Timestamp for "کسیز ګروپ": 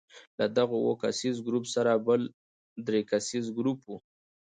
1.03-1.65, 3.11-3.79